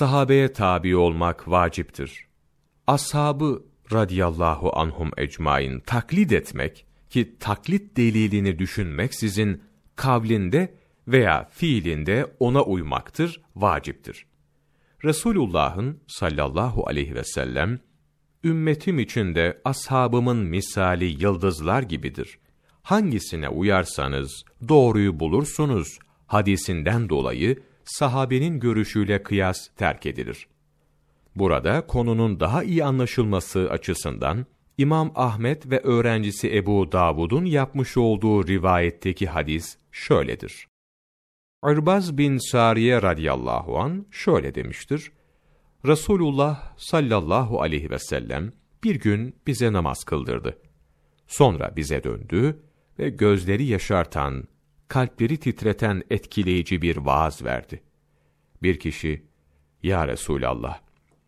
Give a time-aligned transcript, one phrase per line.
[0.00, 2.26] sahabeye tabi olmak vaciptir.
[2.86, 9.62] Ashabı radiyallahu anhum ecmain taklit etmek ki taklit delilini düşünmek sizin
[9.96, 10.74] kavlinde
[11.08, 14.26] veya fiilinde ona uymaktır, vaciptir.
[15.04, 17.80] Resulullah'ın sallallahu aleyhi ve sellem
[18.44, 22.38] ümmetim içinde ashabımın misali yıldızlar gibidir.
[22.82, 27.56] Hangisine uyarsanız doğruyu bulursunuz hadisinden dolayı
[27.98, 30.48] sahabenin görüşüyle kıyas terk edilir.
[31.36, 34.46] Burada konunun daha iyi anlaşılması açısından
[34.78, 40.68] İmam Ahmet ve öğrencisi Ebu Davud'un yapmış olduğu rivayetteki hadis şöyledir.
[41.64, 45.12] Irbaz bin Sariye radıyallahu an şöyle demiştir.
[45.86, 48.52] Resulullah sallallahu aleyhi ve sellem
[48.84, 50.58] bir gün bize namaz kıldırdı.
[51.26, 52.62] Sonra bize döndü
[52.98, 54.44] ve gözleri yaşartan,
[54.88, 57.82] kalpleri titreten etkileyici bir vaaz verdi.
[58.62, 59.22] Bir kişi,
[59.82, 60.80] Ya Resulallah,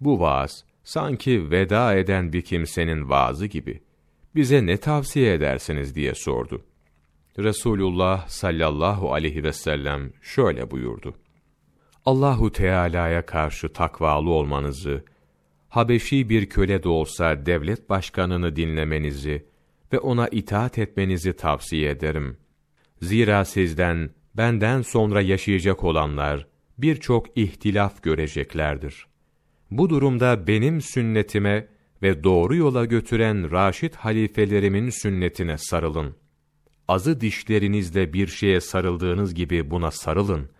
[0.00, 3.82] bu vaaz sanki veda eden bir kimsenin vaazı gibi.
[4.34, 6.64] Bize ne tavsiye edersiniz diye sordu.
[7.38, 11.14] Resulullah sallallahu aleyhi ve sellem şöyle buyurdu.
[12.06, 15.04] Allahu Teala'ya karşı takvalı olmanızı,
[15.68, 19.46] Habeşi bir köle de olsa devlet başkanını dinlemenizi
[19.92, 22.36] ve ona itaat etmenizi tavsiye ederim.
[23.02, 26.46] Zira sizden, benden sonra yaşayacak olanlar,
[26.78, 29.06] birçok ihtilaf göreceklerdir.
[29.70, 31.68] Bu durumda benim sünnetime
[32.02, 36.16] ve doğru yola götüren raşit halifelerimin sünnetine sarılın.
[36.88, 40.50] Azı dişlerinizle bir şeye sarıldığınız gibi buna sarılın.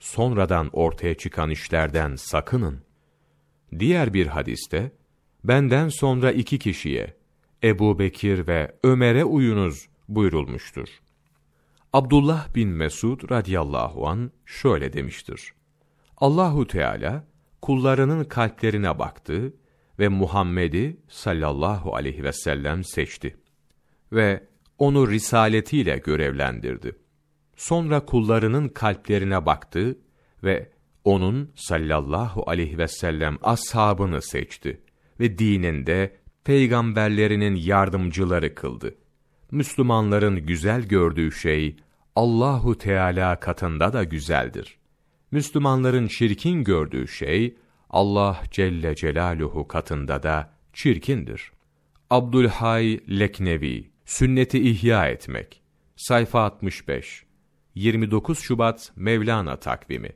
[0.00, 2.82] Sonradan ortaya çıkan işlerden sakının.
[3.78, 4.92] Diğer bir hadiste,
[5.44, 7.14] benden sonra iki kişiye,
[7.64, 10.88] Ebu Bekir ve Ömer'e uyunuz buyurulmuştur.
[11.92, 15.52] Abdullah bin Mesud radıyallahu an şöyle demiştir.
[16.20, 17.24] Allahu Teala
[17.62, 19.54] kullarının kalplerine baktı
[19.98, 23.36] ve Muhammed'i sallallahu aleyhi ve sellem seçti
[24.12, 24.46] ve
[24.78, 26.96] onu risaletiyle görevlendirdi.
[27.56, 29.98] Sonra kullarının kalplerine baktı
[30.44, 30.70] ve
[31.04, 34.80] onun sallallahu aleyhi ve sellem ashabını seçti
[35.20, 38.94] ve dininde peygamberlerinin yardımcıları kıldı.
[39.50, 41.76] Müslümanların güzel gördüğü şey
[42.16, 44.79] Allahu Teala katında da güzeldir.
[45.30, 47.56] Müslümanların çirkin gördüğü şey
[47.90, 51.52] Allah Celle Celaluhu katında da çirkindir.
[52.10, 55.62] Abdülhay Leknevi Sünneti ihya etmek
[55.96, 57.24] Sayfa 65
[57.74, 60.12] 29 Şubat Mevlana takvimi